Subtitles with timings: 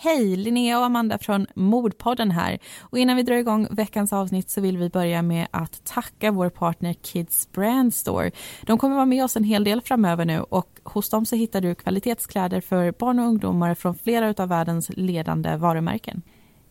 [0.00, 0.36] Hej!
[0.36, 2.58] Linnea och Amanda från Mordpodden här.
[2.80, 6.50] Och innan vi drar igång veckans avsnitt så vill vi börja med att tacka vår
[6.50, 8.30] partner Kids Brand Store.
[8.62, 11.60] De kommer vara med oss en hel del framöver nu och hos dem så hittar
[11.60, 16.22] du kvalitetskläder för barn och ungdomar från flera av världens ledande varumärken.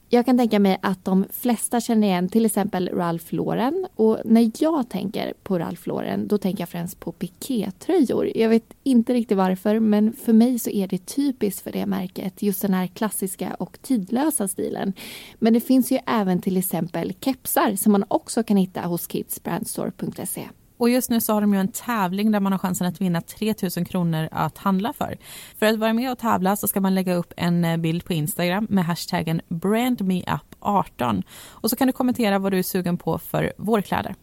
[0.10, 3.88] Jag kan tänka mig att de flesta känner igen till exempel Ralph Lauren.
[3.96, 8.32] Och när jag tänker på Ralph Lauren då tänker jag främst på pikétröjor.
[8.36, 12.42] Jag vet inte riktigt varför men för mig så är det typiskt för det märket.
[12.42, 14.94] Just den här klassiska och tidlösa stilen.
[15.40, 20.48] Men det finns ju även till exempel kepsar som man också kan hitta hos kidsbrandstore.se.
[20.78, 23.22] Och just nu så har de ju en tävling där man har chansen att vinna
[23.22, 25.18] 3 000 kronor att handla för.
[25.60, 28.14] För att vara med och tävla så ska man lägga upp en eh, bild på
[28.14, 33.54] Instagram med hashtaggen brandmeup18 och så kan du kommentera vad du är sugen på för
[33.58, 34.16] vårkläder.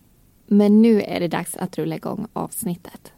[0.46, 3.12] Men nu är det dags att rulla igång avsnittet.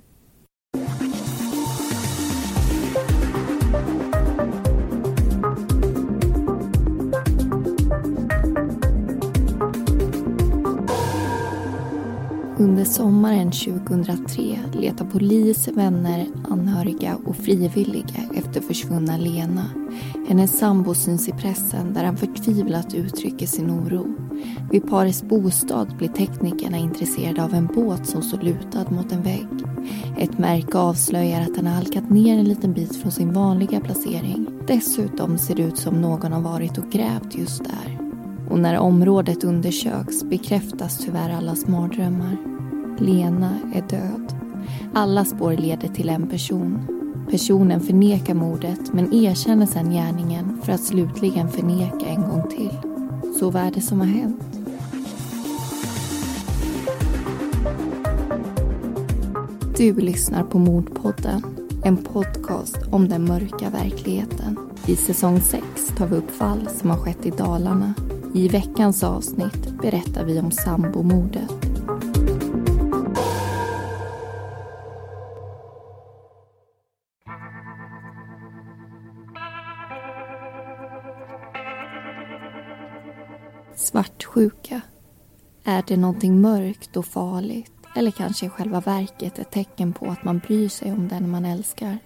[12.67, 19.65] Under sommaren 2003 letar polis, vänner, anhöriga och frivilliga efter försvunna Lena.
[20.29, 24.07] Hennes sambo syns i pressen där han förtvivlat uttrycker sin oro.
[24.71, 29.49] Vid parets bostad blir teknikerna intresserade av en båt som står lutad mot en vägg.
[30.19, 34.47] Ett märke avslöjar att den har halkat ner en liten bit från sin vanliga placering.
[34.67, 37.99] Dessutom ser det ut som någon har varit och grävt just där.
[38.51, 42.56] Och när området undersöks bekräftas tyvärr allas mardrömmar.
[42.99, 44.35] Lena är död.
[44.95, 46.87] Alla spår leder till en person.
[47.31, 52.71] Personen förnekar mordet men erkänner sedan gärningen för att slutligen förneka en gång till.
[53.39, 54.43] Så vad är det som har hänt?
[59.77, 61.43] Du lyssnar på Mordpodden,
[61.85, 64.59] en podcast om den mörka verkligheten.
[64.87, 65.65] I säsong 6
[65.99, 67.95] tar vi upp fall som har skett i Dalarna
[68.37, 71.66] i veckans avsnitt berättar vi om sambomordet.
[83.97, 84.81] Svartsjuka.
[85.65, 87.73] Är det någonting mörkt och farligt?
[87.95, 91.45] Eller kanske i själva verket ett tecken på att man bryr sig om den man
[91.45, 91.99] älskar?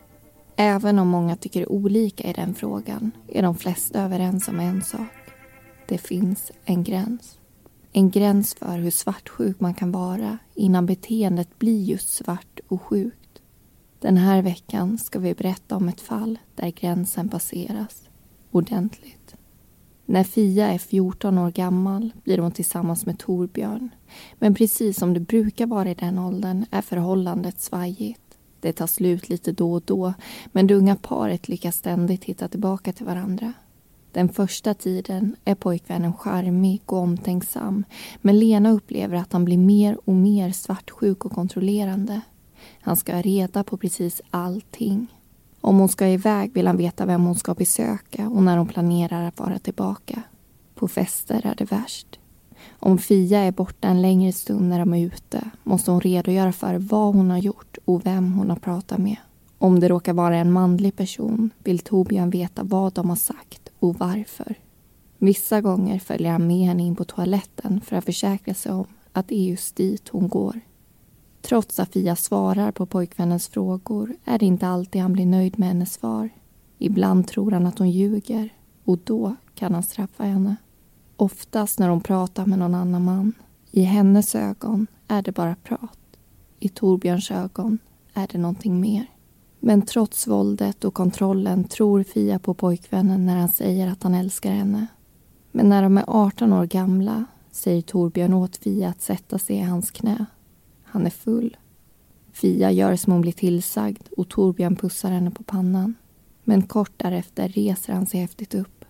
[0.57, 5.33] Även om många tycker olika i den frågan är de flesta överens om en sak
[5.89, 7.39] det finns en gräns.
[7.93, 13.43] En gräns för hur svartsjuk man kan vara innan beteendet blir just svart och sjukt.
[13.99, 18.03] Den här veckan ska vi berätta om ett fall där gränsen passeras
[18.51, 19.20] ordentligt.
[20.11, 23.91] När Fia är 14 år gammal blir hon tillsammans med Torbjörn.
[24.39, 28.21] Men precis som det brukar vara i den åldern är förhållandet svajigt.
[28.61, 30.15] Det tar slut lite då och då
[30.53, 33.53] men det unga paret lyckas ständigt hitta tillbaka till varandra.
[34.13, 37.85] Den första tiden är pojkvännen charmig och omtänksam
[38.21, 42.21] men Lena upplever att han blir mer och mer svartsjuk och kontrollerande.
[42.81, 45.07] Han ska ha reda på precis allting.
[45.61, 49.29] Om hon ska iväg vill han veta vem hon ska besöka och när hon planerar
[49.29, 50.23] att vara tillbaka.
[50.75, 52.19] På fester är det värst.
[52.79, 56.75] Om Fia är borta en längre stund när de är ute måste hon redogöra för
[56.75, 59.17] vad hon har gjort och vem hon har pratat med.
[59.59, 63.99] Om det råkar vara en manlig person vill Torbjörn veta vad de har sagt och
[63.99, 64.55] varför.
[65.19, 69.29] Vissa gånger följer han med henne in på toaletten för att försäkra sig om att
[69.29, 70.61] det är just dit hon går.
[71.43, 75.69] Trots att Fia svarar på pojkvännens frågor är det inte alltid han blir nöjd med
[75.69, 76.31] hennes svar.
[76.79, 78.53] Ibland tror han att hon ljuger
[78.85, 80.57] och då kan han straffa henne.
[81.17, 83.33] Oftast när hon pratar med någon annan man.
[83.71, 85.99] I hennes ögon är det bara prat.
[86.59, 87.79] I Torbjörns ögon
[88.15, 89.07] är det någonting mer.
[89.61, 94.51] Men trots våldet och kontrollen tror Fia på pojkvännen när han säger att han älskar
[94.51, 94.87] henne.
[95.53, 99.63] Men när de är 18 år gamla säger Torbjörn åt Fia att sätta sig i
[99.63, 100.27] hans knä.
[100.91, 101.57] Han är full.
[102.33, 105.95] Fia gör som hon blir tillsagd och Torbjörn pussar henne på pannan.
[106.45, 108.85] Men kort därefter reser han sig häftigt upp.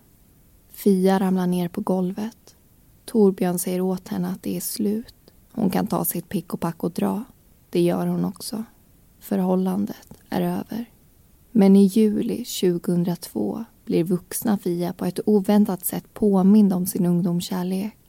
[0.69, 2.57] Fia ramlar ner på golvet.
[3.05, 5.15] Torbjörn säger åt henne att det är slut.
[5.53, 7.25] Hon kan ta sitt pick och pack och dra.
[7.71, 8.65] Det gör hon också.
[9.21, 10.91] Förhållandet är över.
[11.53, 18.00] Men i juli 2002 blir vuxna Fia på ett oväntat sätt påmind om sin ungdomskärlek.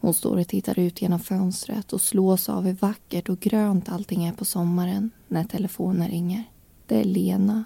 [0.00, 4.24] Hon står och tittar ut genom fönstret och slås av hur vackert och grönt allting
[4.24, 6.44] är på sommaren när telefonen ringer.
[6.86, 7.64] Det är Lena.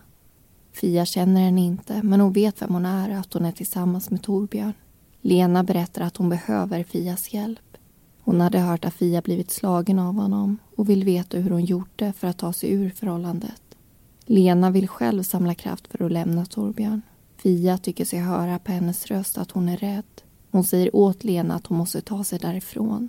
[0.72, 4.10] Fia känner henne inte, men hon vet vem hon är och att hon är tillsammans
[4.10, 4.72] med Torbjörn.
[5.20, 7.76] Lena berättar att hon behöver Fias hjälp.
[8.20, 11.92] Hon hade hört att Fia blivit slagen av honom och vill veta hur hon gjort
[11.96, 13.62] det för att ta sig ur förhållandet.
[14.24, 17.02] Lena vill själv samla kraft för att lämna Torbjörn.
[17.36, 20.04] Fia tycker sig höra på hennes röst att hon är rädd.
[20.50, 23.08] Hon säger åt Lena att hon måste ta sig därifrån.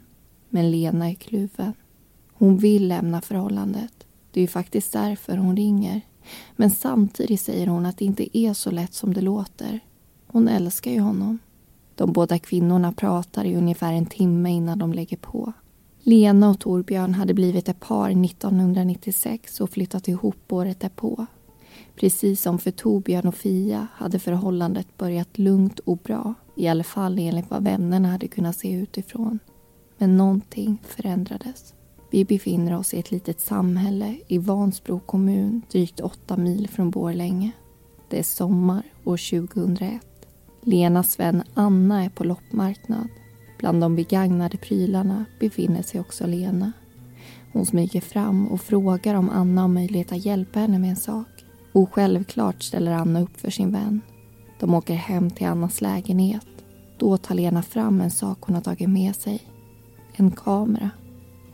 [0.49, 1.73] Men Lena är kluven.
[2.33, 3.93] Hon vill lämna förhållandet.
[4.31, 6.01] Det är ju faktiskt därför hon ringer.
[6.55, 9.79] Men samtidigt säger hon att det inte är så lätt som det låter.
[10.27, 11.39] Hon älskar ju honom.
[11.95, 15.53] De båda kvinnorna pratar i ungefär en timme innan de lägger på.
[15.99, 21.25] Lena och Torbjörn hade blivit ett par 1996 och flyttat ihop året därpå.
[21.99, 26.33] Precis som för Torbjörn och Fia hade förhållandet börjat lugnt och bra.
[26.55, 29.39] I alla fall enligt vad vännerna hade kunnat se utifrån.
[29.97, 31.73] Men någonting förändrades.
[32.11, 37.51] Vi befinner oss i ett litet samhälle i Vansbro kommun drygt åtta mil från Borlänge.
[38.09, 40.01] Det är sommar år 2001.
[40.61, 43.07] Lenas vän Anna är på loppmarknad.
[43.57, 46.71] Bland de begagnade prylarna befinner sig också Lena.
[47.53, 51.38] Hon smyger fram och frågar om Anna har möjlighet att hjälpa henne med en sak.
[51.71, 54.01] Och självklart ställer Anna upp för sin vän.
[54.59, 56.47] De åker hem till Annas lägenhet.
[56.97, 59.41] Då tar Lena fram en sak hon har tagit med sig.
[60.13, 60.89] En kamera.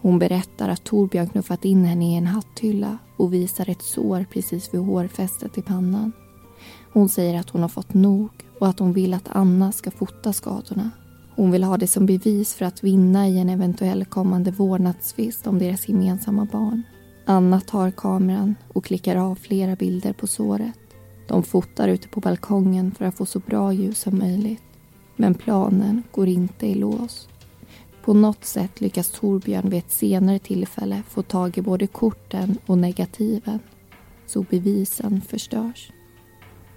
[0.02, 4.74] Hon berättar att Torbjörn knuffat in henne i en hatthylla och visar ett sår precis
[4.74, 6.12] vid hårfästet i pannan.
[6.94, 8.30] Hon säger att hon har fått nog
[8.60, 10.92] och att hon vill att Anna ska fota skadorna.
[11.36, 15.60] Hon vill ha det som bevis för att vinna i en eventuell kommande vårdnadstvist om
[15.60, 16.84] deras gemensamma barn.
[17.25, 20.80] Anna tar kameran och klickar av flera bilder på såret.
[21.27, 24.63] De fotar ute på balkongen för att få så bra ljus som möjligt.
[25.16, 27.27] Men planen går inte i lås.
[28.04, 32.77] På något sätt lyckas Torbjörn vid ett senare tillfälle få tag i både korten och
[32.77, 33.60] negativen.
[34.25, 35.92] Så bevisen förstörs.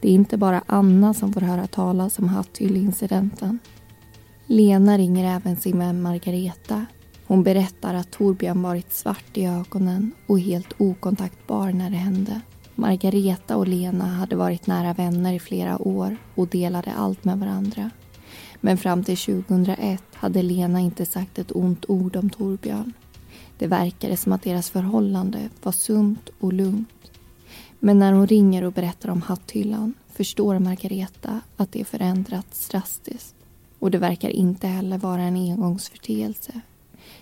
[0.00, 3.58] Det är inte bara Anna som får höra talas om hatthylleincidenten.
[4.46, 6.86] Lena ringer även sin vän Margareta.
[7.28, 12.40] Hon berättar att Torbjörn varit svart i ögonen och helt okontaktbar när det hände.
[12.74, 17.90] Margareta och Lena hade varit nära vänner i flera år och delade allt med varandra.
[18.60, 22.92] Men fram till 2001 hade Lena inte sagt ett ont ord om Torbjörn.
[23.58, 27.10] Det verkade som att deras förhållande var sunt och lugnt.
[27.78, 33.34] Men när hon ringer och berättar om hatthyllan förstår Margareta att det förändrats drastiskt.
[33.78, 36.60] Och det verkar inte heller vara en engångsförteelse.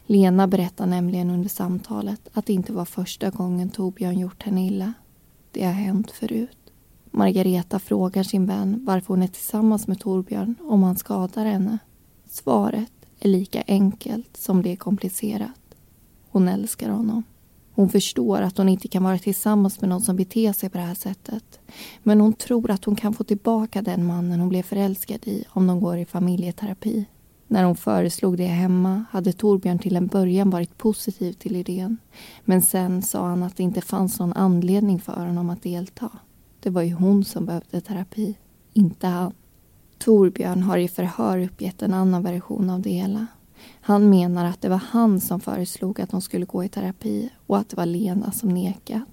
[0.06, 4.92] Lena berättar nämligen under samtalet att det inte var första gången Torbjörn gjort henne illa.
[5.50, 6.58] Det har hänt förut.
[7.10, 11.78] Margareta frågar sin vän varför hon är tillsammans med Torbjörn om han skadar henne.
[12.28, 15.60] Svaret är lika enkelt som det är komplicerat.
[16.30, 17.22] Hon älskar honom.
[17.72, 20.84] Hon förstår att hon inte kan vara tillsammans med någon som beter sig på det
[20.84, 21.60] här sättet.
[22.02, 25.66] Men hon tror att hon kan få tillbaka den mannen hon blev förälskad i om
[25.66, 27.06] de går i familjeterapi.
[27.48, 31.98] När hon föreslog det hemma hade Torbjörn till en början varit positiv till idén.
[32.44, 36.10] Men sen sa han att det inte fanns någon anledning för honom att delta.
[36.60, 38.34] Det var ju hon som behövde terapi,
[38.72, 39.32] inte han.
[39.98, 43.26] Torbjörn har i förhör uppgett en annan version av det hela.
[43.80, 47.58] Han menar att det var han som föreslog att hon skulle gå i terapi och
[47.58, 49.08] att det var Lena som nekat.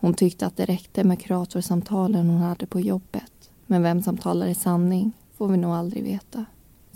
[0.00, 3.50] Hon tyckte att det räckte med kuratorsamtalen hon hade på jobbet.
[3.66, 6.44] Men vem som talar sanning får vi nog aldrig veta.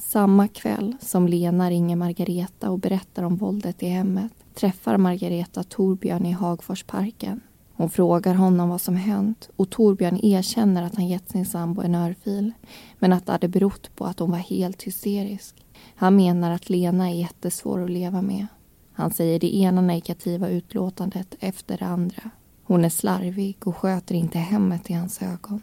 [0.04, 6.26] Samma kväll som Lena ringer Margareta och berättar om våldet i hemmet träffar Margareta Torbjörn
[6.26, 7.40] i Hagforsparken.
[7.72, 11.94] Hon frågar honom vad som hänt och Torbjörn erkänner att han gett sin sambo en
[11.94, 12.52] örfil
[12.98, 15.64] men att det hade berott på att hon var helt hysterisk.
[15.94, 18.46] Han menar att Lena är jättesvår att leva med.
[18.92, 22.30] Han säger det ena negativa utlåtandet efter det andra.
[22.64, 25.60] Hon är slarvig och sköter inte hemmet i hans ögon.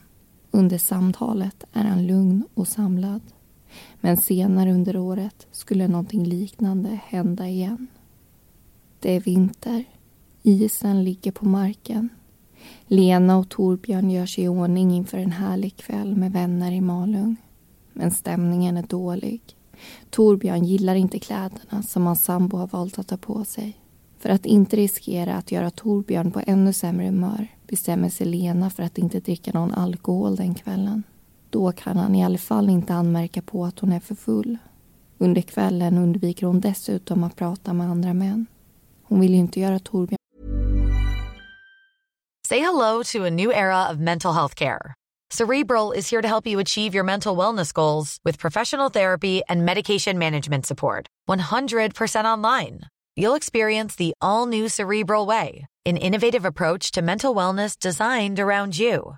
[0.51, 3.21] Under samtalet är han lugn och samlad.
[3.99, 7.88] Men senare under året skulle någonting liknande hända igen.
[8.99, 9.83] Det är vinter.
[10.43, 12.09] Isen ligger på marken.
[12.88, 17.35] Lena och Torbjörn gör sig i ordning inför en härlig kväll med vänner i Malung.
[17.93, 19.41] Men stämningen är dålig.
[20.09, 23.77] Torbjörn gillar inte kläderna som hans sambo har valt att ta på sig.
[24.19, 28.83] För att inte riskera att göra Torbjörn på ännu sämre humör bestämmer sig Lena för
[28.83, 31.03] att inte dricka någon alkohol den kvällen.
[31.49, 34.57] Då kan han i alla fall inte anmärka på att hon är för full.
[35.17, 38.45] Under kvällen undviker hon dessutom att prata med andra män.
[39.03, 40.17] Hon vill ju inte göra Torbjörn...
[42.47, 44.95] Say hello to a new era of mental health care.
[45.31, 49.65] Cerebral is here to help you achieve your mental wellness goals with professional therapy and
[49.65, 51.05] medication management support.
[51.29, 52.81] 100% online.
[53.15, 58.79] You'll experience the all new Cerebral Way, an innovative approach to mental wellness designed around
[58.79, 59.17] you.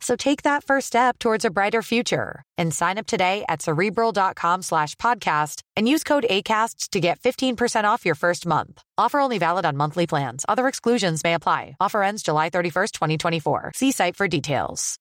[0.00, 4.62] So take that first step towards a brighter future and sign up today at cerebral.com
[4.62, 8.82] slash podcast and use code ACasts to get 15% off your first month.
[8.98, 10.44] Offer only valid on monthly plans.
[10.48, 11.76] Other exclusions may apply.
[11.80, 13.72] Offer ends July 31st, 2024.
[13.74, 14.98] See site for details.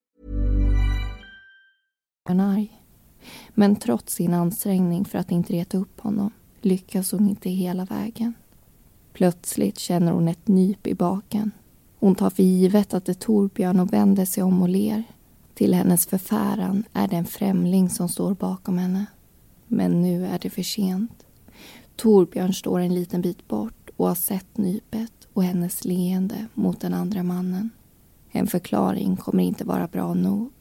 [3.53, 6.31] Men trots sin ansträngning för att inte reta upp honom
[6.65, 8.33] lyckas hon inte hela vägen.
[9.13, 11.51] Plötsligt känner hon ett nyp i baken.
[12.05, 15.03] Hon tar för givet att det är Torbjörn och vänder sig om och ler.
[15.53, 19.05] Till hennes förfäran är det en främling som står bakom henne.
[19.67, 21.25] Men nu är det för sent.
[21.95, 26.93] Torbjörn står en liten bit bort och har sett nypet och hennes leende mot den
[26.93, 27.69] andra mannen.
[28.31, 30.51] En förklaring kommer inte vara bra nog.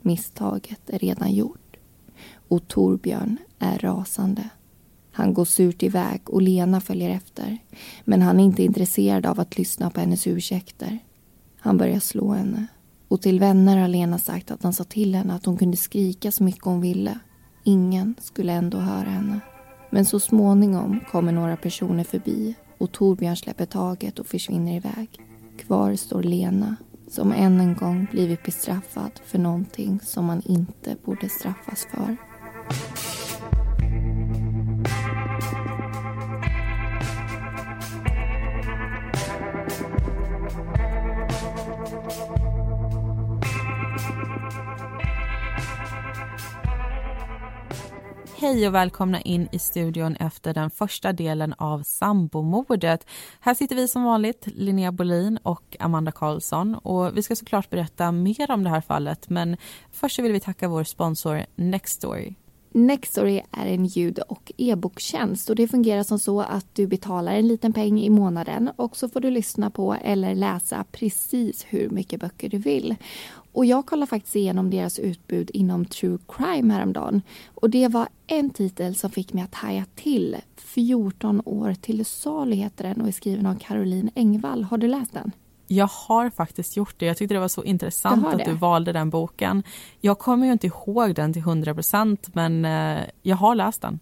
[0.00, 1.76] Misstaget är redan gjort.
[2.48, 4.50] Och Torbjörn är rasande.
[5.12, 7.58] Han går surt iväg och Lena följer efter.
[8.04, 10.98] Men han är inte intresserad av att lyssna på hennes ursäkter.
[11.60, 12.66] Han börjar slå henne.
[13.08, 16.32] Och till vänner har Lena sagt att han sa till henne att hon kunde skrika
[16.32, 17.18] så mycket hon ville.
[17.64, 19.40] Ingen skulle ändå höra henne.
[19.90, 25.08] Men så småningom kommer några personer förbi och Torbjörn släpper taget och försvinner iväg.
[25.58, 26.76] Kvar står Lena
[27.08, 32.16] som än en gång blivit bestraffad för någonting som man inte borde straffas för.
[48.42, 53.06] Hej och välkomna in i studion efter den första delen av sambomordet.
[53.40, 58.12] Här sitter vi som vanligt, Linnea Bolin och Amanda Karlsson och vi ska såklart berätta
[58.12, 59.56] mer om det här fallet men
[59.92, 62.34] först vill vi tacka vår sponsor Nextory.
[62.74, 67.48] Nextory är en ljud och e-boktjänst och det fungerar som så att du betalar en
[67.48, 72.20] liten peng i månaden och så får du lyssna på eller läsa precis hur mycket
[72.20, 72.96] böcker du vill.
[73.52, 77.22] Och jag kollade faktiskt igenom deras utbud inom true crime häromdagen.
[77.54, 80.36] Och det var en titel som fick mig att haja till.
[80.56, 84.64] 14 år till salu heter den och är skriven av Caroline Engvall.
[84.64, 85.32] Har du läst den?
[85.66, 87.06] Jag har faktiskt gjort det.
[87.06, 89.62] Jag tyckte det var så intressant att du valde den boken.
[90.00, 93.98] Jag kommer ju inte ihåg den till 100 procent men eh, jag har läst den.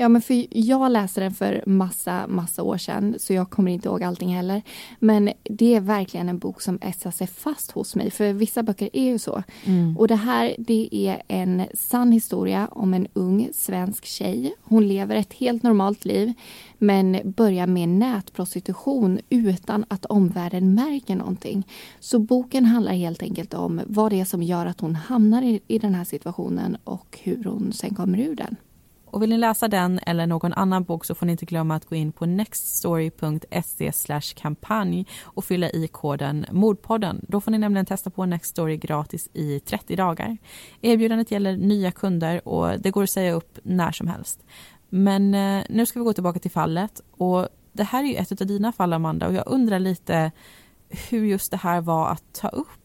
[0.00, 3.88] Ja, men för jag läste den för massa, massa år sedan så jag kommer inte
[3.88, 4.62] ihåg allting heller.
[4.98, 8.90] Men det är verkligen en bok som etsar sig fast hos mig för vissa böcker
[8.92, 9.42] är ju så.
[9.64, 9.96] Mm.
[9.98, 14.54] Och det här det är en sann historia om en ung svensk tjej.
[14.62, 16.32] Hon lever ett helt normalt liv
[16.78, 21.66] men börjar med nätprostitution utan att omvärlden märker någonting.
[22.00, 25.60] Så boken handlar helt enkelt om vad det är som gör att hon hamnar i,
[25.66, 28.56] i den här situationen och hur hon sen kommer ur den.
[29.10, 31.84] Och vill ni läsa den eller någon annan bok så får ni inte glömma att
[31.84, 33.92] gå in på nextstory.se
[34.34, 37.24] kampanj och fylla i koden Mordpodden.
[37.28, 40.36] Då får ni nämligen testa på Nextstory gratis i 30 dagar.
[40.80, 44.44] Erbjudandet gäller nya kunder och det går att säga upp när som helst.
[44.88, 48.40] Men eh, nu ska vi gå tillbaka till fallet och det här är ju ett
[48.40, 50.32] av dina fall Amanda och jag undrar lite
[51.10, 52.79] hur just det här var att ta upp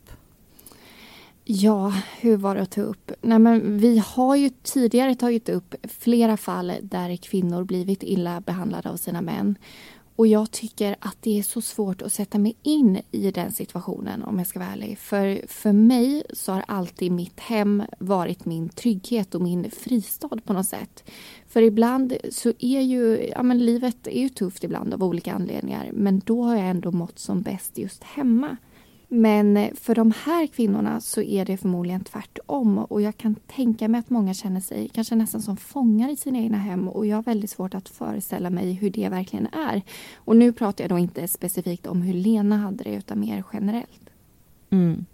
[1.47, 3.11] Ja, hur var det att ta upp?
[3.21, 8.89] Nej, men vi har ju tidigare tagit upp flera fall där kvinnor blivit illa behandlade
[8.89, 9.57] av sina män.
[10.15, 14.23] Och jag tycker att det är så svårt att sätta mig in i den situationen
[14.23, 14.97] om jag ska vara ärlig.
[14.97, 20.53] För, för mig så har alltid mitt hem varit min trygghet och min fristad på
[20.53, 21.03] något sätt.
[21.47, 25.89] För ibland så är ju, ja men livet är ju tufft ibland av olika anledningar.
[25.93, 28.57] Men då har jag ändå mått som bäst just hemma.
[29.07, 33.87] Men eh, för de här kvinnorna så är det förmodligen tvärtom och jag kan tänka
[33.87, 37.17] mig att många känner sig kanske nästan som fångar i sina egna hem och jag
[37.17, 39.81] har väldigt svårt att föreställa mig hur det verkligen är.
[40.15, 44.09] Och nu pratar jag då inte specifikt om hur Lena hade det utan mer generellt.
[44.69, 45.05] Mm.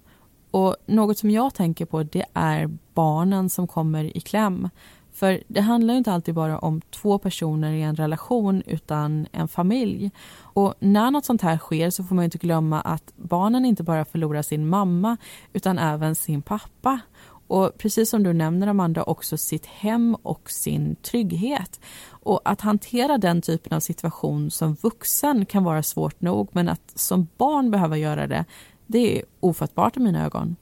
[0.52, 4.70] Och något som jag tänker på det är barnen som kommer i kläm.
[5.14, 10.12] För det handlar inte alltid bara om två personer i en relation utan en familj.
[10.38, 14.06] Och när något sånt här sker så får man inte glömma att barnen inte bara
[14.06, 15.18] förlorar sin mamma
[15.54, 17.00] utan även sin pappa.
[17.48, 21.80] Och precis som du nämner Amanda, också sitt hem och sin trygghet.
[22.10, 26.92] Och att hantera den typen av situation som vuxen kan vara svårt nog men att
[26.96, 28.46] som barn behöva göra det,
[28.88, 30.56] det är ofattbart i mina ögon.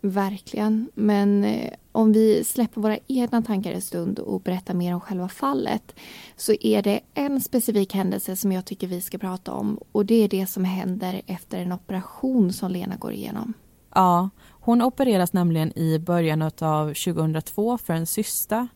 [0.00, 0.90] Verkligen.
[0.94, 5.28] Men eh, om vi släpper våra egna tankar en stund och berättar mer om själva
[5.28, 5.94] fallet
[6.36, 10.24] så är det en specifik händelse som jag tycker vi ska prata om och det
[10.24, 13.54] är det som händer efter en operation som Lena går igenom.
[13.94, 18.68] Ja, hon opereras nämligen i början av 2002 för en cysta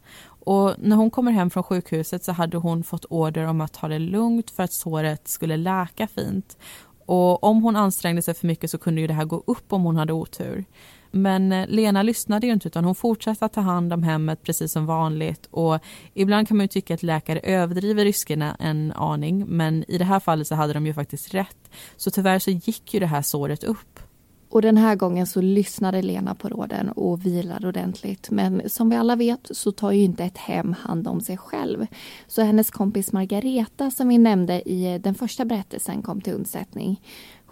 [0.44, 3.88] Och när hon kommer hem från sjukhuset så hade hon fått order om att ta
[3.88, 6.58] det lugnt för att såret skulle läka fint.
[7.06, 9.82] Och om hon ansträngde sig för mycket så kunde ju det här gå upp om
[9.82, 10.64] hon hade otur.
[11.14, 14.72] Men eh, Lena lyssnade ju inte utan hon fortsatte att ta hand om hemmet precis
[14.72, 15.78] som vanligt och
[16.14, 20.20] ibland kan man ju tycka att läkare överdriver riskerna en aning men i det här
[20.20, 21.70] fallet så hade de ju faktiskt rätt.
[21.96, 24.00] Så tyvärr så gick ju det här såret upp.
[24.48, 28.30] Och den här gången så lyssnade Lena på råden och vilade ordentligt.
[28.30, 31.86] Men som vi alla vet så tar ju inte ett hem hand om sig själv.
[32.26, 37.00] Så hennes kompis Margareta som vi nämnde i eh, den första berättelsen kom till undsättning.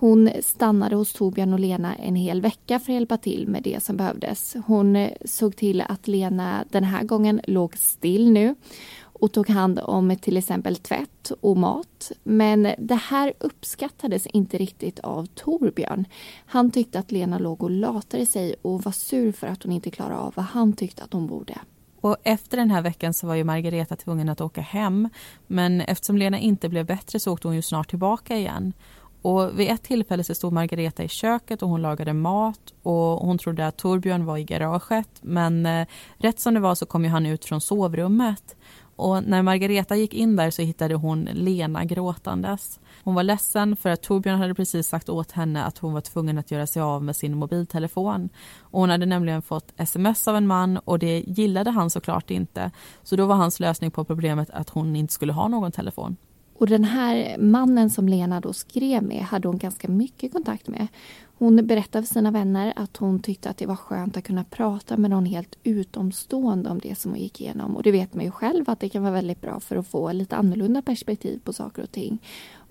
[0.02, 3.82] Hon stannade hos Torbjörn och Lena en hel vecka för att hjälpa till med det
[3.82, 4.56] som behövdes.
[4.66, 8.54] Hon eh, såg till att Lena den här gången låg still nu
[9.02, 12.12] och tog hand om till exempel tvätt och mat.
[12.22, 16.04] Men det här uppskattades inte riktigt av Torbjörn.
[16.46, 19.90] Han tyckte att Lena låg och latade sig och var sur för att hon inte
[19.90, 21.58] klarade av vad han tyckte att hon borde.
[22.00, 25.08] Och efter den här veckan så var ju Margareta tvungen att åka hem.
[25.46, 28.72] Men eftersom Lena inte blev bättre så åkte hon ju snart tillbaka igen.
[29.22, 33.38] Och vid ett tillfälle så stod Margareta i köket och hon lagade mat och hon
[33.38, 35.86] trodde att Torbjörn var i garaget men eh,
[36.18, 38.56] rätt som det var så kom ju han ut från sovrummet.
[38.96, 42.80] Och när Margareta gick in där så hittade hon Lena gråtandes.
[43.04, 46.38] Hon var ledsen för att Torbjörn hade precis sagt åt henne att hon var tvungen
[46.38, 48.28] att göra sig av med sin mobiltelefon.
[48.60, 52.70] Och hon hade nämligen fått sms av en man och det gillade han såklart inte.
[53.02, 56.16] Så då var hans lösning på problemet att hon inte skulle ha någon telefon.
[56.62, 60.86] Och den här mannen som Lena då skrev med hade hon ganska mycket kontakt med.
[61.38, 64.96] Hon berättade för sina vänner att hon tyckte att det var skönt att kunna prata
[64.96, 67.76] med någon helt utomstående om det som hon gick igenom.
[67.76, 70.12] Och det vet man ju själv att det kan vara väldigt bra för att få
[70.12, 72.18] lite annorlunda perspektiv på saker och ting.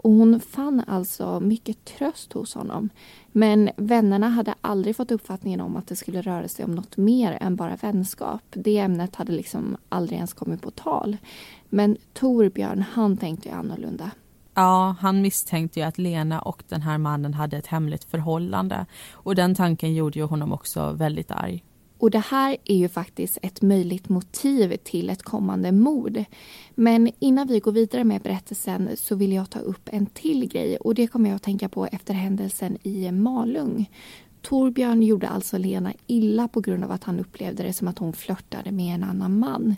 [0.04, 2.90] Och hon fann alltså mycket tröst hos honom.
[3.32, 7.38] Men vännerna hade aldrig fått uppfattningen om att det skulle röra sig om något mer
[7.42, 8.42] än bara vänskap.
[8.50, 11.18] Det ämnet hade liksom aldrig ens kommit på tal.
[11.70, 14.12] Men Torbjörn, han tänkte ju annorlunda.
[14.54, 18.86] Ja, han misstänkte ju att Lena och den här mannen hade ett hemligt förhållande.
[19.14, 21.64] Och den tanken gjorde ju honom också väldigt arg.
[22.02, 26.24] Och det här är ju faktiskt ett möjligt motiv till ett kommande mord.
[26.76, 30.78] Men innan vi går vidare med berättelsen så vill jag ta upp en till grej
[30.78, 33.90] och det kommer jag att tänka på efter händelsen i Malung.
[34.42, 38.14] Torbjörn gjorde alltså Lena illa på grund av att han upplevde det som att hon
[38.14, 39.76] flörtade med en annan man.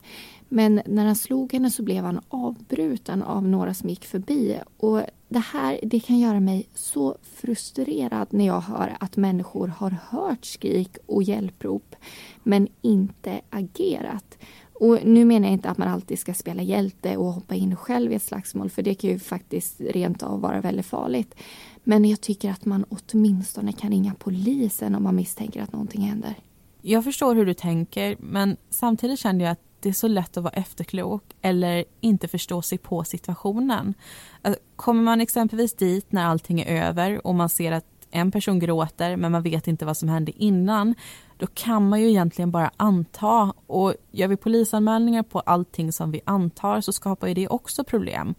[0.49, 4.59] Men när han slog henne så blev han avbruten av några som gick förbi.
[4.77, 9.97] Och det här det kan göra mig så frustrerad när jag hör att människor har
[10.09, 11.95] hört skrik och hjälprop
[12.43, 14.37] men inte agerat.
[14.73, 18.11] Och nu menar jag inte att man alltid ska spela hjälte och hoppa in själv
[18.11, 21.35] i ett slagsmål för det kan ju faktiskt rent av vara väldigt farligt.
[21.83, 26.35] Men jag tycker att man åtminstone kan ringa polisen om man misstänker att någonting händer.
[26.81, 30.43] Jag förstår hur du tänker men samtidigt känner jag att det är så lätt att
[30.43, 33.93] vara efterklok eller inte förstå sig på situationen.
[34.41, 38.59] Alltså, kommer man exempelvis dit när allting är över och man ser att en person
[38.59, 40.95] gråter men man vet inte vad som hände innan
[41.37, 46.21] då kan man ju egentligen bara anta och gör vi polisanmälningar på allting som vi
[46.25, 48.35] antar så skapar ju det också problem.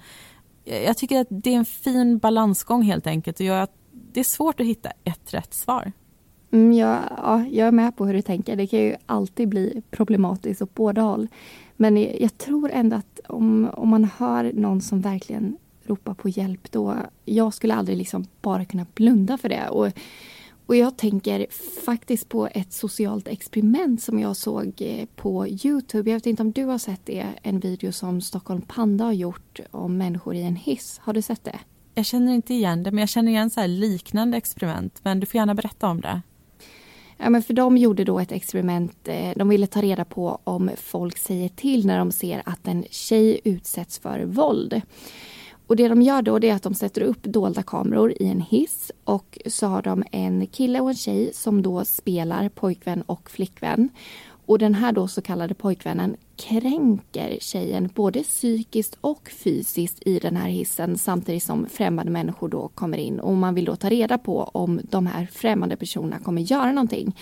[0.65, 3.69] Eh, jag tycker att det är en fin balansgång helt enkelt och jag,
[4.13, 5.93] det är svårt att hitta ett rätt svar.
[6.51, 8.57] Mm, ja, ja, jag är med på hur du tänker.
[8.57, 11.29] Det kan ju alltid bli problematiskt åt båda håll.
[11.77, 16.29] Men eh, jag tror ändå att om, om man hör någon som verkligen ropar på
[16.29, 16.97] hjälp då...
[17.25, 19.69] Jag skulle aldrig liksom bara kunna blunda för det.
[19.69, 19.91] Och,
[20.67, 21.47] och jag tänker
[21.85, 26.11] faktiskt på ett socialt experiment som jag såg eh, på Youtube.
[26.11, 27.27] Jag vet inte om du har sett det?
[27.43, 31.01] En video som Stockholm Panda har gjort om människor i en hiss.
[31.03, 31.59] Har du sett det?
[31.95, 35.01] Jag känner inte igen det, men jag känner igen så liknande experiment.
[35.03, 36.23] Men du får gärna berätta om det.
[37.17, 39.09] Ja, men för de gjorde då ett experiment.
[39.09, 42.85] Eh, de ville ta reda på om folk säger till när de ser att en
[42.91, 44.83] tjej utsätts för våld.
[45.75, 48.93] Och det de gör då är att de sätter upp dolda kameror i en hiss
[49.05, 53.89] och så har de en kille och en tjej som då spelar pojkvän och flickvän.
[54.47, 60.37] Och den här då så kallade pojkvännen kränker tjejen både psykiskt och fysiskt i den
[60.37, 64.19] här hissen samtidigt som främmande människor då kommer in och man vill då ta reda
[64.19, 67.17] på om de här främmande personerna kommer göra någonting.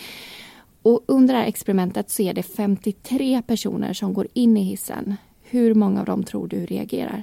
[0.83, 5.17] Och under det här experimentet så är det 53 personer som går in i hissen.
[5.41, 7.23] Hur många av dem tror du reagerar?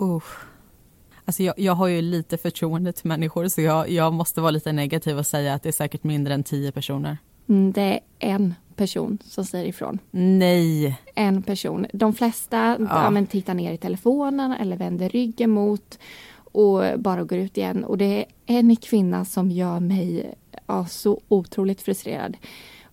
[0.00, 0.49] Usch.
[1.30, 4.72] Alltså jag, jag har ju lite förtroende till människor så jag, jag måste vara lite
[4.72, 7.18] negativ och säga att det är säkert mindre än 10 personer.
[7.48, 9.98] Mm, det är en person som säger ifrån.
[10.10, 10.98] Nej.
[11.14, 11.86] En person.
[11.92, 13.12] De flesta ja.
[13.14, 15.98] Ja, tittar ner i telefonen eller vänder ryggen mot
[16.34, 17.84] och bara går ut igen.
[17.84, 20.34] Och det är en kvinna som gör mig
[20.66, 22.36] ja, så otroligt frustrerad.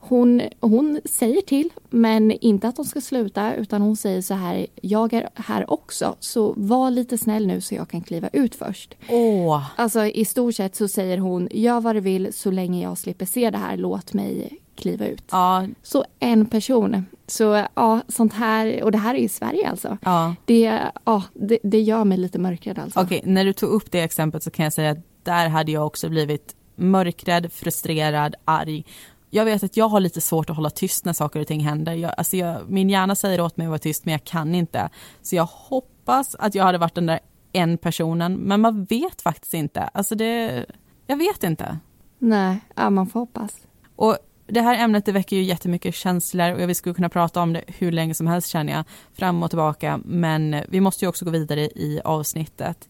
[0.09, 4.67] Hon, hon säger till, men inte att de ska sluta utan hon säger så här,
[4.81, 8.95] jag är här också så var lite snäll nu så jag kan kliva ut först.
[9.09, 9.63] Åh.
[9.75, 13.25] Alltså i stort sett så säger hon, gör vad du vill så länge jag slipper
[13.25, 15.23] se det här, låt mig kliva ut.
[15.31, 17.05] Ja, Så en person.
[17.27, 19.97] Så ja, sånt här, och det här är i Sverige alltså.
[20.01, 20.35] ja.
[20.45, 22.99] Det, ja, det, det gör mig lite mörkrädd alltså.
[22.99, 25.85] Okej, när du tog upp det exemplet så kan jag säga att där hade jag
[25.87, 28.85] också blivit mörkrädd, frustrerad, arg.
[29.29, 31.93] Jag vet att jag har lite svårt att hålla tyst när saker och ting händer.
[31.93, 34.89] Jag, alltså jag, min hjärna säger åt mig att vara tyst men jag kan inte.
[35.21, 37.19] Så jag hoppas att jag hade varit den där
[37.53, 39.81] en personen men man vet faktiskt inte.
[39.81, 40.65] Alltså det,
[41.07, 41.79] jag vet inte.
[42.19, 43.57] Nej, ja, man får hoppas.
[43.95, 47.53] Och det här ämnet det väcker ju jättemycket känslor och vi skulle kunna prata om
[47.53, 51.25] det hur länge som helst känner jag, fram och tillbaka, men vi måste ju också
[51.25, 52.89] gå vidare i avsnittet.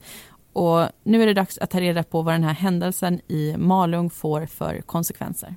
[0.54, 4.10] Och nu är det dags att ta reda på vad den här händelsen i Malung
[4.10, 5.56] får för konsekvenser.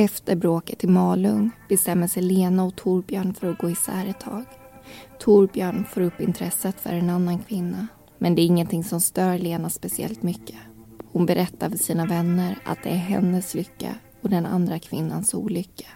[0.00, 4.44] Efter bråket i Malung bestämmer sig Lena och Torbjörn för att gå isär ett tag.
[5.18, 7.86] Torbjörn får upp intresset för en annan kvinna.
[8.18, 10.56] Men det är ingenting som stör Lena speciellt mycket.
[11.12, 15.86] Hon berättar för sina vänner att det är hennes lycka och den andra kvinnans olycka.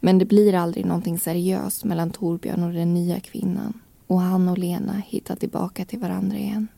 [0.00, 3.80] Men det blir aldrig någonting seriöst mellan Torbjörn och den nya kvinnan.
[4.06, 6.68] Och han och Lena hittar tillbaka till varandra igen.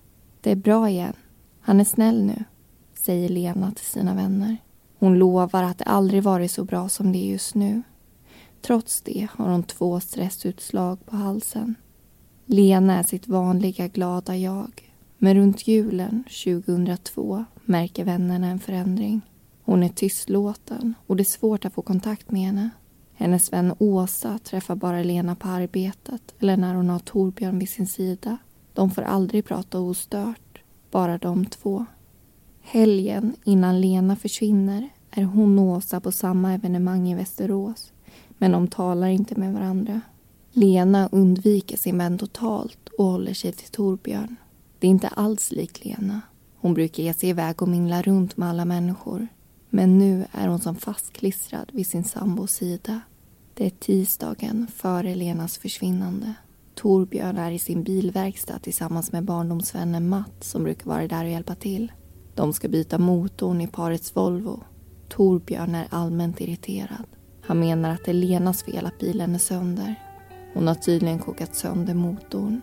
[0.40, 1.14] Det är bra igen.
[1.61, 2.45] Han är snäll nu,
[2.95, 4.57] säger Lena till sina vänner.
[5.02, 7.82] Hon lovar att det aldrig varit så bra som det är just nu.
[8.60, 11.74] Trots det har hon två stressutslag på halsen.
[12.46, 14.92] Lena är sitt vanliga glada jag.
[15.18, 19.20] Men runt julen 2002 märker vännerna en förändring.
[19.62, 22.70] Hon är tystlåten och det är svårt att få kontakt med henne.
[23.14, 27.86] Hennes vän Åsa träffar bara Lena på arbetet eller när hon har Torbjörn vid sin
[27.86, 28.38] sida.
[28.72, 31.86] De får aldrig prata ostört, bara de två.
[32.62, 37.92] Helgen innan Lena försvinner är hon och Åsa på samma evenemang i Västerås.
[38.38, 40.01] Men de talar inte med varandra.
[40.53, 44.37] Lena undviker sin vän totalt och håller sig till Torbjörn.
[44.79, 46.20] Det är inte alls lik Lena.
[46.57, 49.29] Hon brukar ge sig iväg och mingla runt med alla människor.
[49.70, 53.01] Men nu är hon som fastklistrad vid sin sambos sida.
[53.55, 56.35] Det är tisdagen före Lenas försvinnande.
[56.75, 61.55] Torbjörn är i sin bilverkstad tillsammans med barndomsvännen Matt som brukar vara där och hjälpa
[61.55, 61.92] till.
[62.35, 64.61] De ska byta motorn i parets Volvo.
[65.09, 67.07] Torbjörn är allmänt irriterad.
[67.42, 69.95] Han menar att det är Lenas fel att bilen är sönder.
[70.55, 72.61] Hon har tydligen kokat sönder motorn.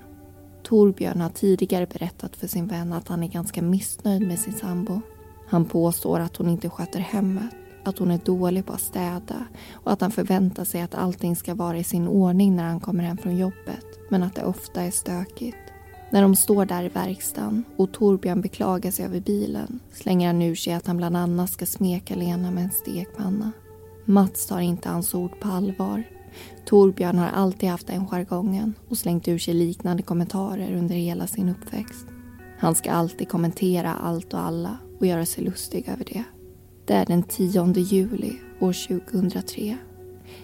[0.63, 5.01] Torbjörn har tidigare berättat för sin vän att han är ganska missnöjd med sin sambo.
[5.47, 7.51] Han påstår att hon inte sköter hemmet,
[7.83, 11.55] att hon är dålig på att städa och att han förväntar sig att allting ska
[11.55, 14.91] vara i sin ordning när han kommer hem från jobbet, men att det ofta är
[14.91, 15.68] stökigt.
[16.11, 20.55] När de står där i verkstaden och Torbjörn beklagar sig över bilen slänger han ur
[20.55, 23.51] sig att han bland annat ska smeka Lena med en stekpanna.
[24.05, 26.03] Mats tar inte hans ord på allvar.
[26.65, 31.49] Torbjörn har alltid haft den jargongen och slängt ur sig liknande kommentarer under hela sin
[31.49, 32.05] uppväxt.
[32.59, 36.23] Han ska alltid kommentera allt och alla och göra sig lustig över det.
[36.85, 39.77] Det är den 10 juli år 2003.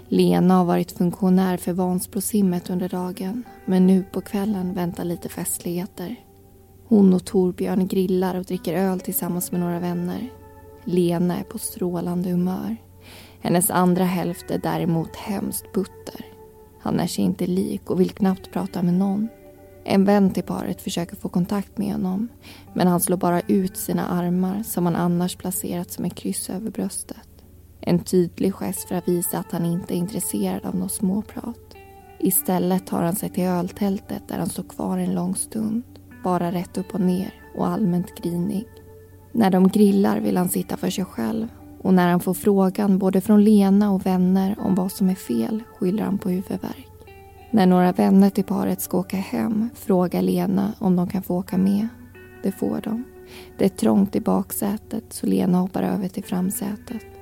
[0.07, 6.15] Lena har varit funktionär för Vansbrosimmet under dagen men nu på kvällen väntar lite festligheter.
[6.87, 10.29] Hon och Torbjörn grillar och dricker öl tillsammans med några vänner.
[10.83, 12.77] Lena är på strålande humör.
[13.41, 16.25] Hennes andra hälft är däremot hemskt butter.
[16.81, 19.27] Han är sig inte lik och vill knappt prata med någon.
[19.83, 22.27] En vän till paret försöker få kontakt med honom
[22.73, 26.71] men han slår bara ut sina armar som han annars placerat som ett kryss över
[26.71, 27.34] bröstet.
[27.81, 31.75] En tydlig gest för att visa att han inte är intresserad av något småprat.
[32.19, 35.83] Istället tar han sig till öltältet där han står kvar en lång stund.
[36.23, 38.67] Bara rätt upp och ner och allmänt grinig.
[39.31, 41.47] När de grillar vill han sitta för sig själv
[41.81, 45.63] och när han får frågan både från Lena och vänner om vad som är fel
[45.75, 46.91] skyller han på huvudvärk.
[47.51, 51.57] När några vänner till paret ska åka hem frågar Lena om de kan få åka
[51.57, 51.87] med.
[52.43, 53.03] Det får de.
[53.57, 57.14] Det är trångt i baksätet så Lena hoppar över till framsätet.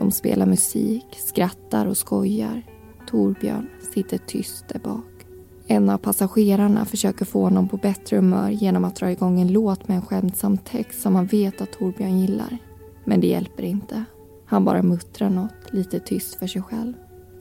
[0.00, 2.62] De spelar musik, skrattar och skojar.
[3.06, 5.26] Torbjörn sitter tyst där bak.
[5.66, 9.88] En av passagerarna försöker få honom på bättre humör genom att dra igång en låt
[9.88, 12.58] med en skämtsam text som han vet att Torbjörn gillar.
[13.04, 14.04] Men det hjälper inte.
[14.46, 16.92] Han bara muttrar något lite tyst för sig själv.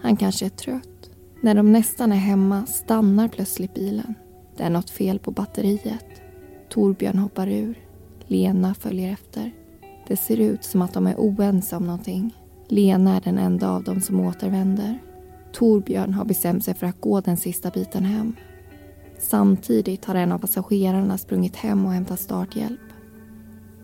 [0.01, 1.09] Han kanske är trött.
[1.41, 4.13] När de nästan är hemma stannar plötsligt bilen.
[4.57, 6.21] Det är något fel på batteriet.
[6.69, 7.79] Torbjörn hoppar ur.
[8.27, 9.51] Lena följer efter.
[10.07, 12.35] Det ser ut som att de är oense om någonting.
[12.71, 14.99] Lena är den enda av dem som återvänder.
[15.53, 18.35] Torbjörn har bestämt sig för att gå den sista biten hem.
[19.19, 22.79] Samtidigt har en av passagerarna sprungit hem och hämtat starthjälp.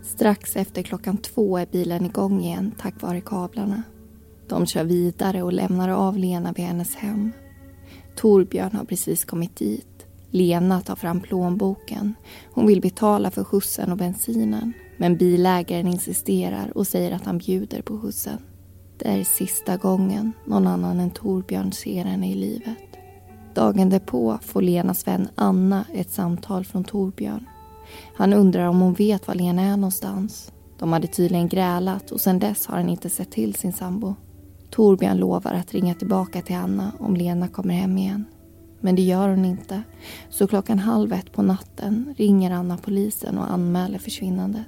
[0.03, 3.83] Strax efter klockan två är bilen igång igen tack vare kablarna.
[4.47, 7.31] De kör vidare och lämnar av Lena vid hennes hem.
[8.15, 10.05] Torbjörn har precis kommit dit.
[10.29, 12.13] Lena tar fram plånboken.
[12.53, 14.73] Hon vill betala för skjutsen och bensinen.
[14.97, 18.37] Men bilägaren insisterar och säger att han bjuder på skjutsen.
[18.97, 22.77] Det är sista gången någon annan än Torbjörn ser henne i livet.
[23.53, 27.45] Dagen därpå får Lenas vän Anna ett samtal från Torbjörn.
[28.15, 30.51] Han undrar om hon vet var Lena är någonstans.
[30.79, 34.15] De hade tydligen grälat och sedan dess har han inte sett till sin sambo.
[34.69, 38.25] Torbjörn lovar att ringa tillbaka till Anna om Lena kommer hem igen.
[38.79, 39.83] Men det gör hon inte.
[40.29, 44.67] Så klockan halv ett på natten ringer Anna polisen och anmäler försvinnandet.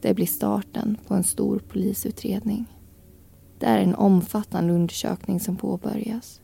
[0.00, 2.66] Det blir starten på en stor polisutredning.
[3.62, 6.40] Det är en omfattande undersökning som påbörjas.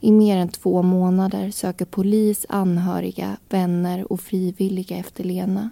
[0.00, 5.70] I mer än två månader söker polis, anhöriga, vänner och frivilliga efter Lena.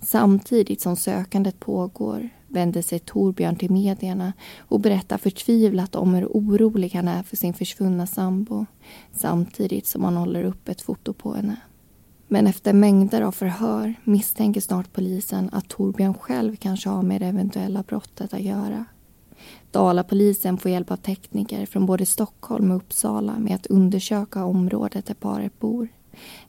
[0.00, 6.90] Samtidigt som sökandet pågår vänder sig Torbjörn till medierna och berättar förtvivlat om hur orolig
[6.94, 8.66] han är för sin försvunna sambo
[9.12, 11.56] samtidigt som han håller upp ett foto på henne.
[12.28, 17.26] Men efter mängder av förhör misstänker snart polisen att Torbjörn själv kanske har med det
[17.26, 18.84] eventuella brottet att göra.
[19.72, 25.14] Dalapolisen får hjälp av tekniker från både Stockholm och Uppsala med att undersöka området där
[25.14, 25.88] paret bor.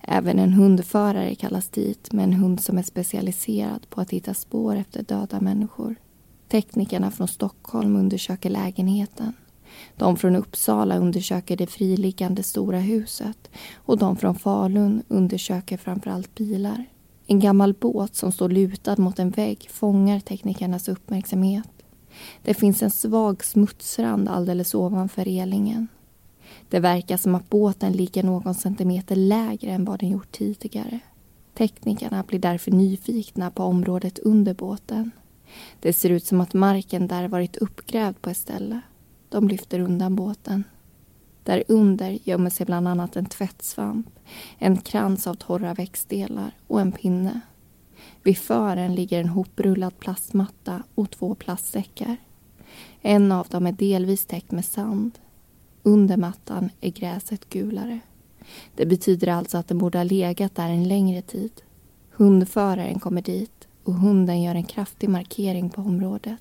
[0.02, 4.76] Även en hundförare kallas dit med en hund som är specialiserad på att hitta spår
[4.76, 5.96] efter döda människor.
[6.48, 9.34] Teknikerna från Stockholm undersöker lägenheten.
[9.98, 16.86] De från Uppsala undersöker det friliggande stora huset och de från Falun undersöker framförallt bilar.
[17.28, 21.83] En gammal båt som står lutad mot en vägg fångar teknikernas uppmärksamhet.
[22.44, 25.88] Det finns en svag smutsrand alldeles ovanför relingen.
[26.70, 31.00] Det verkar som att båten ligger någon centimeter lägre än vad den gjort tidigare.
[31.54, 35.12] Teknikerna blir därför nyfikna på området under båten.
[35.80, 38.82] Det ser ut som att marken där varit uppgrävd på ett ställe.
[39.30, 40.64] De lyfter undan båten.
[41.44, 44.10] Där under gömmer sig bland annat en tvättsvamp,
[44.58, 47.42] en krans av torra växtdelar och en pinne.
[48.24, 52.18] Vid fören ligger en hoprullad plastmatta och två plastsäckar.
[53.02, 55.20] En av dem är delvis täckt med sand.
[55.84, 58.00] Under mattan är gräset gulare.
[58.76, 61.52] Det betyder alltså att den borde ha legat där en längre tid.
[62.12, 66.40] Hundföraren kommer dit och hunden gör en kraftig markering på området.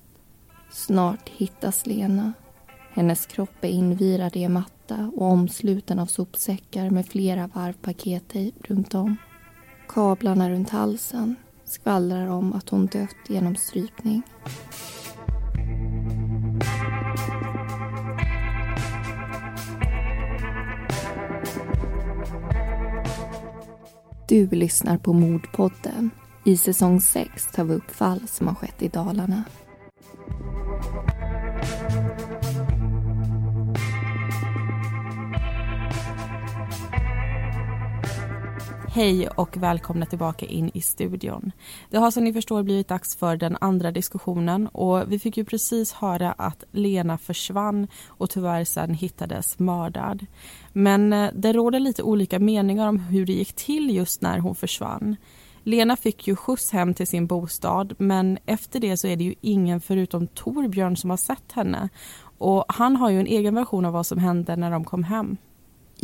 [0.71, 2.33] Snart hittas Lena.
[2.93, 8.57] Hennes kropp är invirad i en matta och omsluten av sopsäckar med flera varv pakettejp
[8.63, 9.17] runt om.
[9.87, 14.23] Kablarna runt halsen skvallrar om att hon dött genom strypning.
[24.27, 26.09] Du lyssnar på Mordpodden.
[26.45, 29.43] I säsong 6 tar vi upp fall som har skett i Dalarna.
[38.95, 41.51] Hej och välkomna tillbaka in i studion.
[41.89, 45.45] Det har som ni förstår blivit dags för den andra diskussionen och vi fick ju
[45.45, 50.25] precis höra att Lena försvann och tyvärr sen hittades mördad.
[50.73, 54.55] Men eh, det råder lite olika meningar om hur det gick till just när hon
[54.55, 55.15] försvann.
[55.63, 59.35] Lena fick ju skjuts hem till sin bostad men efter det så är det ju
[59.41, 61.89] ingen förutom Torbjörn som har sett henne
[62.37, 65.37] och han har ju en egen version av vad som hände när de kom hem.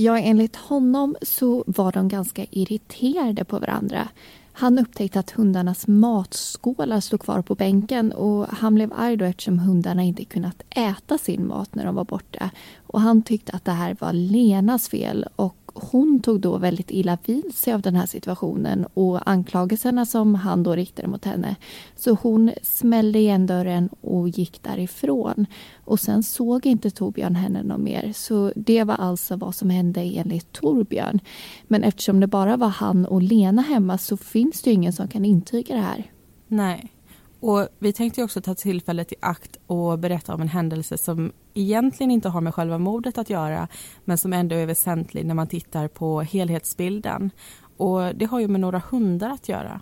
[0.01, 4.07] Ja, enligt honom så var de ganska irriterade på varandra.
[4.51, 9.59] Han upptäckte att hundarnas matskålar stod kvar på bänken och han blev arg då eftersom
[9.59, 12.49] hundarna inte kunnat äta sin mat när de var borta.
[12.87, 17.17] Och han tyckte att det här var Lenas fel och hon tog då väldigt illa
[17.25, 21.55] vid sig av den här situationen och anklagelserna som han då riktade mot henne.
[21.95, 25.45] Så hon smällde igen dörren och gick därifrån.
[25.85, 28.13] Och sen såg inte Torbjörn henne någon mer.
[28.15, 31.19] Så det var alltså vad som hände enligt Torbjörn.
[31.67, 35.25] Men eftersom det bara var han och Lena hemma så finns det ingen som kan
[35.25, 36.11] intyga det här.
[36.47, 36.91] Nej.
[37.39, 42.11] Och Vi tänkte också ta tillfället i akt och berätta om en händelse som egentligen
[42.11, 43.67] inte har med själva mordet att göra
[44.05, 47.31] men som ändå är väsentlig när man tittar på helhetsbilden.
[47.77, 49.81] Och Det har ju med några hundar att göra.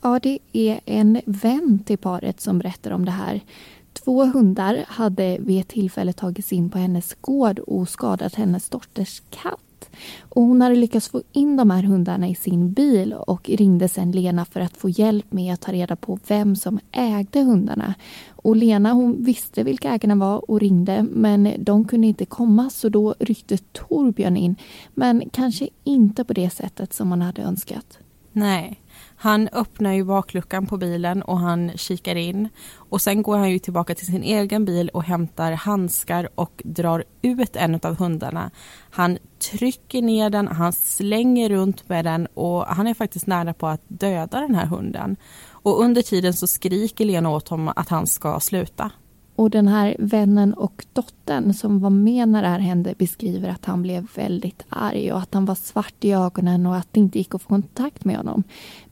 [0.00, 3.40] Ja, det är en vän till paret som berättar om det här.
[3.92, 9.22] Två hundar hade vid ett tillfälle tagits in på hennes gård och skadat hennes dotters
[9.30, 9.60] katt.
[10.20, 14.12] Och hon hade lyckats få in de här hundarna i sin bil och ringde sen
[14.12, 17.94] Lena för att få hjälp med att ta reda på vem som ägde hundarna.
[18.30, 22.88] Och Lena hon visste vilka ägarna var och ringde men de kunde inte komma så
[22.88, 24.56] då ryckte Torbjörn in.
[24.94, 27.98] Men kanske inte på det sättet som man hade önskat.
[28.32, 28.80] Nej.
[29.24, 32.48] Han öppnar ju bakluckan på bilen och han kikar in.
[32.76, 37.04] Och sen går han ju tillbaka till sin egen bil och hämtar handskar och drar
[37.22, 38.50] ut en av hundarna.
[38.90, 39.18] Han
[39.50, 43.82] trycker ner den, han slänger runt med den och han är faktiskt nära på att
[43.88, 45.16] döda den här hunden.
[45.48, 48.90] Och under tiden så skriker Lena åt honom att han ska sluta.
[49.36, 53.64] Och den här vännen och dottern som var med när det här hände beskriver att
[53.64, 57.18] han blev väldigt arg och att han var svart i ögonen och att det inte
[57.18, 58.42] gick att få kontakt med honom.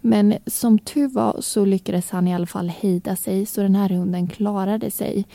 [0.01, 3.89] Men som tur var så lyckades han i alla fall hejda sig så den här
[3.89, 5.27] hunden klarade sig.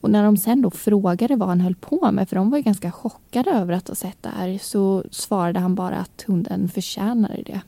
[0.00, 2.62] Och när de sen då frågade vad han höll på med, för de var ju
[2.62, 7.42] ganska chockade över att ha sett det här, så svarade han bara att hunden förtjänade
[7.46, 7.60] det.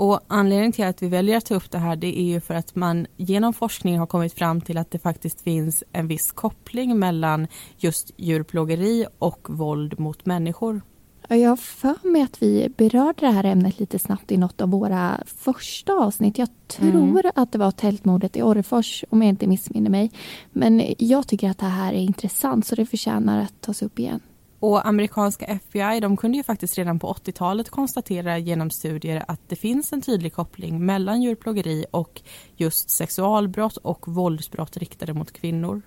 [0.00, 2.54] Och anledningen till att vi väljer att ta upp det här det är ju för
[2.54, 6.98] att man genom forskning har kommit fram till att det faktiskt finns en viss koppling
[6.98, 10.80] mellan just djurplågeri och våld mot människor.
[11.28, 14.68] Jag har för mig att vi berörde det här ämnet lite snabbt i något av
[14.70, 16.38] våra första avsnitt.
[16.38, 17.32] Jag tror mm.
[17.34, 20.10] att det var tältmordet i Orrefors om jag inte missminner mig.
[20.52, 24.20] Men jag tycker att det här är intressant så det förtjänar att tas upp igen.
[24.60, 29.56] Och amerikanska FBI de kunde ju faktiskt redan på 80-talet konstatera genom studier att det
[29.56, 32.22] finns en tydlig koppling mellan djurplågeri och
[32.56, 35.82] just sexualbrott och våldsbrott riktade mot kvinnor.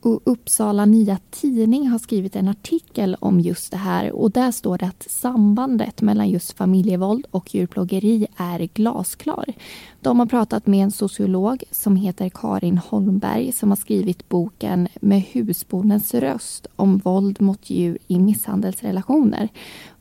[0.00, 4.78] Och Uppsala Nya Tidning har skrivit en artikel om just det här och där står
[4.78, 9.44] det att sambandet mellan just familjevåld och djurplågeri är glasklar.
[10.00, 15.22] De har pratat med en sociolog som heter Karin Holmberg som har skrivit boken Med
[15.22, 19.48] husbondens röst om våld mot djur i misshandelsrelationer.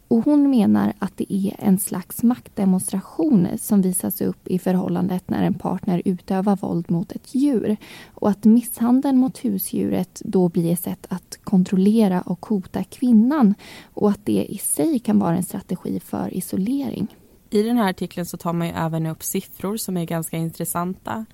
[0.08, 5.44] Och hon menar att det är en slags maktdemonstration som visas upp i förhållandet när
[5.44, 7.78] en partner utövar våld mot ett djur.
[8.08, 13.54] Och att misshandeln mot husdjuret då blir ett sätt att kontrollera och hota kvinnan.
[13.94, 17.08] Och att det i sig kan vara en strategi för isolering.
[17.50, 21.26] I den här artikeln så tar man ju även upp siffror som är ganska intressanta.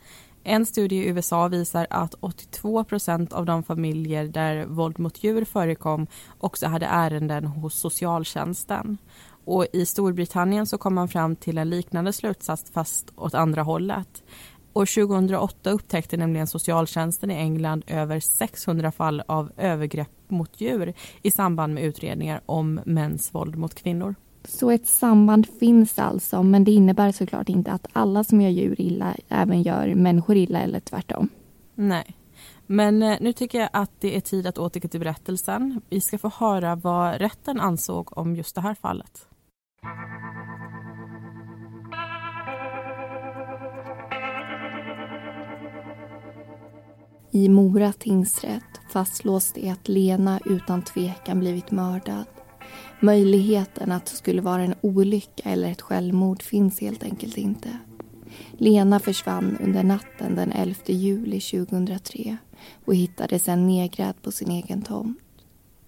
[0.45, 5.45] En studie i USA visar att 82 procent av de familjer där våld mot djur
[5.45, 8.97] förekom också hade ärenden hos socialtjänsten.
[9.45, 14.23] Och I Storbritannien så kom man fram till en liknande slutsats fast åt andra hållet.
[14.73, 21.32] År 2008 upptäckte nämligen socialtjänsten i England över 600 fall av övergrepp mot djur i
[21.32, 24.15] samband med utredningar om mäns våld mot kvinnor.
[24.47, 28.82] Så ett samband finns alltså, men det innebär såklart inte att alla som gör djur
[28.82, 31.29] illa även gör människor illa eller tvärtom.
[31.75, 32.15] Nej.
[32.65, 35.82] Men eh, nu tycker jag att det är tid att återgå till berättelsen.
[35.89, 39.27] Vi ska få höra vad rätten ansåg om just det här fallet.
[47.32, 52.25] I Mora tingsrätt fastslås det att Lena utan tvekan blivit mördad
[53.00, 57.70] Möjligheten att det skulle vara en olycka eller ett självmord finns helt enkelt inte.
[58.58, 62.38] Lena försvann under natten den 11 juli 2003
[62.86, 65.20] och hittades sen nedgrävd på sin egen tomt.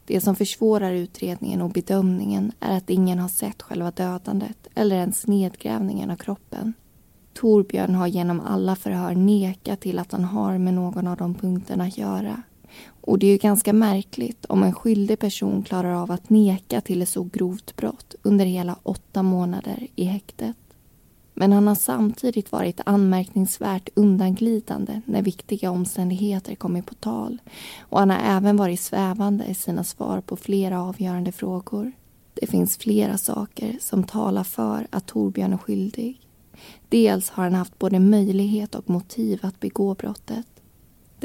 [0.06, 5.28] Det som försvårar utredningen och bedömningen är att ingen har sett själva dödandet eller ens
[5.28, 6.74] nedgrävningen av kroppen.
[7.34, 11.84] Torbjörn har genom alla förhör nekat till att han har med någon av de punkterna
[11.84, 12.41] att göra
[13.05, 17.01] och det är ju ganska märkligt om en skyldig person klarar av att neka till
[17.01, 20.55] ett så grovt brott under hela åtta månader i häktet.
[21.33, 27.41] Men han har samtidigt varit anmärkningsvärt undanglidande när viktiga omständigheter kommit på tal.
[27.79, 31.91] Och han har även varit svävande i sina svar på flera avgörande frågor.
[32.33, 36.21] Det finns flera saker som talar för att Torbjörn är skyldig.
[36.89, 40.54] Dels har han haft både möjlighet och motiv att begå brottet.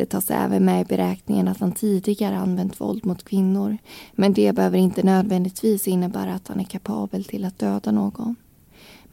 [0.01, 3.79] Det tas även med i beräkningen att han tidigare använt våld mot kvinnor
[4.13, 8.37] men det behöver inte nödvändigtvis innebära att han är kapabel till att döda någon.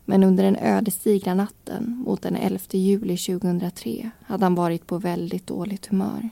[0.05, 5.47] Men under den ödesdigra natten mot den 11 juli 2003 hade han varit på väldigt
[5.47, 6.29] dåligt humör.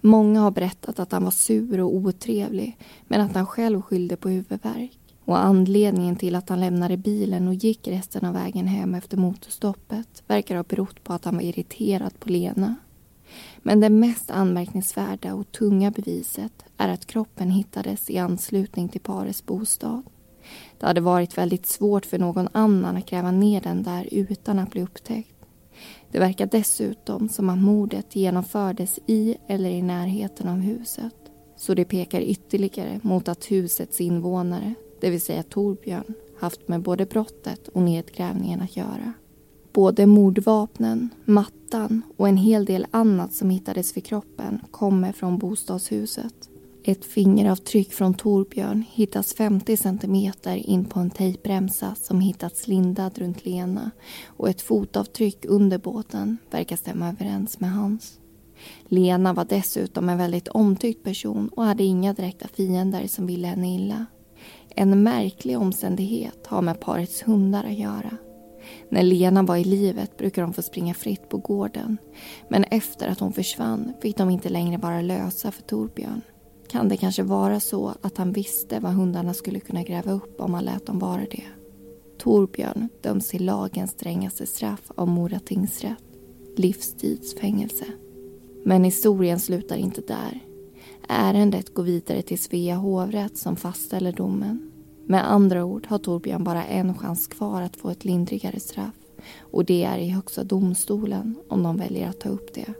[0.00, 4.28] Många har berättat att han var sur och otrevlig men att han själv skyllde på
[4.28, 4.98] huvudvärk.
[5.24, 10.22] Och anledningen till att han lämnade bilen och gick resten av vägen hem efter motorstoppet
[10.26, 12.74] verkar ha berott på att han var irriterad på Lena
[13.62, 19.46] men det mest anmärkningsvärda och tunga beviset är att kroppen hittades i anslutning till parets
[19.46, 20.02] bostad.
[20.78, 24.70] Det hade varit väldigt svårt för någon annan att gräva ner den där utan att
[24.70, 25.32] bli upptäckt.
[26.10, 31.14] Det verkar dessutom som att mordet genomfördes i eller i närheten av huset.
[31.56, 37.06] Så det pekar ytterligare mot att husets invånare det vill säga Torbjörn, haft med både
[37.06, 39.12] brottet och nedgrävningen att göra.
[39.76, 46.34] Både mordvapnen, mattan och en hel del annat som hittades vid kroppen kommer från bostadshuset.
[46.84, 53.44] Ett fingeravtryck från Torbjörn hittas 50 centimeter in på en tejpremsa som hittats lindad runt
[53.44, 53.90] Lena
[54.26, 58.18] och ett fotavtryck under båten verkar stämma överens med hans.
[58.88, 63.74] Lena var dessutom en väldigt omtyckt person och hade inga direkta fiender som ville henne
[63.74, 64.06] illa.
[64.68, 68.16] En märklig omständighet har med parets hundar att göra.
[68.88, 71.96] När Lena var i livet brukade de få springa fritt på gården.
[72.48, 76.20] Men efter att hon försvann fick de inte längre vara lösa för Torbjörn.
[76.68, 80.54] Kan det kanske vara så att han visste vad hundarna skulle kunna gräva upp om
[80.54, 81.44] han lät dem vara det?
[82.18, 86.04] Torbjörn döms till lagens strängaste straff av Mora tingsrätt.
[86.56, 87.84] Livstidsfängelse.
[88.64, 90.40] Men historien slutar inte där.
[91.08, 94.65] Ärendet går vidare till Svea hovrätt som fastställer domen.
[95.08, 98.94] Med andra ord har Torbjörn bara en chans kvar att få ett lindrigare straff
[99.40, 102.74] och det är i Högsta domstolen om de väljer att ta upp det.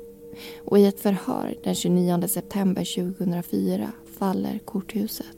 [0.64, 5.36] Och i ett förhör den 29 september 2004 faller korthuset.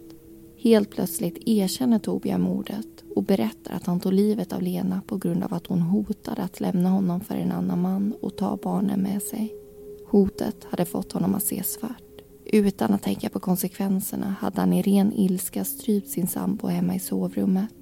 [0.57, 5.45] Helt plötsligt erkänner Torbjörn mordet och berättar att han tog livet av Lena på grund
[5.45, 9.23] av att hon hotade att lämna honom för en annan man och ta barnen med
[9.23, 9.55] sig.
[10.07, 12.08] Hotet hade fått honom att se svart.
[12.53, 16.99] Utan att tänka på konsekvenserna hade han i ren ilska strypt sin sambo hemma i
[16.99, 17.75] sovrummet.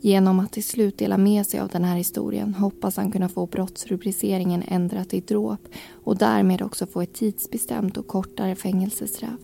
[0.00, 3.46] Genom att till slut dela med sig av den här historien hoppas han kunna få
[3.46, 5.68] brottsrubriceringen ändrat till dråp
[6.04, 9.40] och därmed också få ett tidsbestämt och kortare fängelsestraff.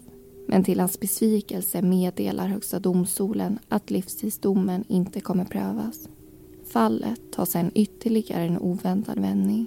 [0.48, 6.08] Men till hans besvikelse meddelar Högsta domstolen att livstidsdomen inte kommer prövas.
[6.72, 9.66] Fallet tar sedan ytterligare en oväntad vändning.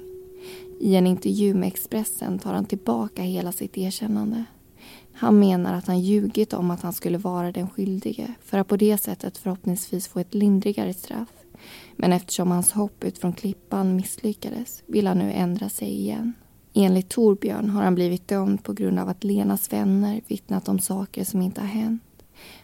[0.79, 4.45] I en intervju med Expressen tar han tillbaka hela sitt erkännande.
[5.13, 8.77] Han menar att han ljugit om att han skulle vara den skyldige för att på
[8.77, 11.29] det sättet förhoppningsvis få ett lindrigare straff.
[11.95, 16.33] Men eftersom hans hopp ut från klippan misslyckades vill han nu ändra sig igen.
[16.73, 21.23] Enligt Torbjörn har han blivit dömd på grund av att Lenas vänner vittnat om saker
[21.23, 22.03] som inte har hänt.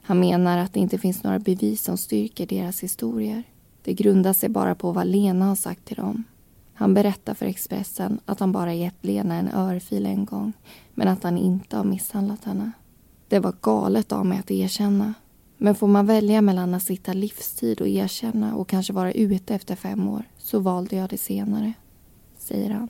[0.02, 3.44] Han menar att det inte finns några bevis som styrker deras historier.
[3.84, 6.24] Det grundar sig bara på vad Lena har sagt till dem.
[6.78, 10.54] Han berättar för Expressen att han bara gett Lena en örfil en gång
[10.94, 12.72] men att han inte har misshandlat henne.
[13.28, 15.14] Det var galet av mig att erkänna.
[15.58, 19.76] Men får man välja mellan att sitta livstid och erkänna och kanske vara ute efter
[19.76, 21.74] fem år så valde jag det senare,
[22.38, 22.90] säger han.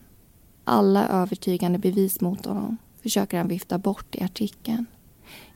[0.64, 4.86] Alla övertygande bevis mot honom försöker han vifta bort i artikeln.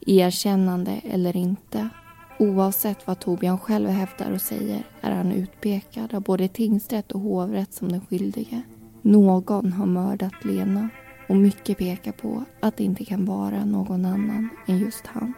[0.07, 1.89] Erkännande eller inte
[2.40, 7.74] Oavsett vad Torbjörn själv hävdar och säger är han utpekad av både tingsrätt och hovrätt
[7.74, 8.62] som den skyldige.
[9.02, 10.90] Någon har mördat Lena
[11.30, 15.34] och mycket pekar på att det inte kan vara någon annan än just han.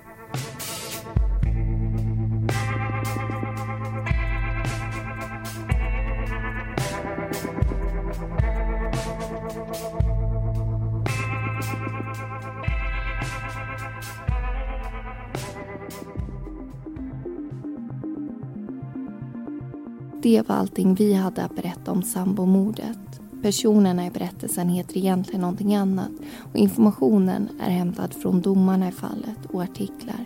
[20.22, 22.97] Det var allting vi hade att berätta om sambomordet.
[23.41, 26.11] Personerna i berättelsen heter egentligen någonting annat
[26.51, 30.26] och informationen är hämtad från domarna i fallet och artiklar.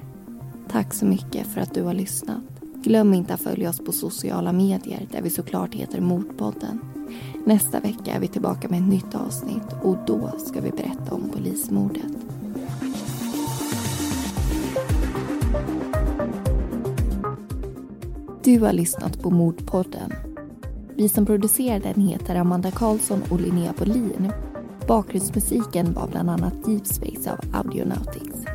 [0.70, 2.43] Tack så mycket för att du har lyssnat.
[2.76, 6.80] Glöm inte att följa oss på sociala medier där vi såklart heter Mordpodden.
[7.46, 11.30] Nästa vecka är vi tillbaka med ett nytt avsnitt och då ska vi berätta om
[11.34, 12.35] polismordet.
[18.46, 20.14] Du har lyssnat på Mordpodden.
[20.96, 24.32] Vi som producerar den heter Amanda Karlsson och Linnea Bolin.
[24.88, 28.55] Bakgrundsmusiken var bland annat Deep Space av Audionautics.